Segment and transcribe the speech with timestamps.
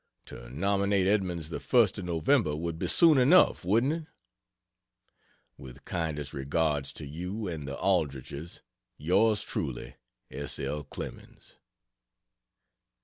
[0.25, 4.05] To nominate Edmunds the 1st of November, would be soon enough, wouldn't it?
[5.59, 8.61] With kindest regards to you and the Aldriches,
[8.97, 9.97] Yr Truly
[10.31, 10.57] S.
[10.57, 10.85] L.
[10.85, 11.57] CLEMENS.